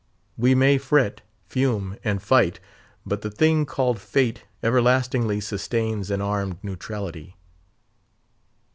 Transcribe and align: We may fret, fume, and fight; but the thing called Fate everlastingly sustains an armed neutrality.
We 0.35 0.55
may 0.55 0.79
fret, 0.79 1.21
fume, 1.45 1.95
and 2.03 2.23
fight; 2.23 2.59
but 3.05 3.21
the 3.21 3.29
thing 3.29 3.67
called 3.67 3.99
Fate 3.99 4.45
everlastingly 4.63 5.39
sustains 5.41 6.09
an 6.09 6.21
armed 6.23 6.57
neutrality. 6.63 7.35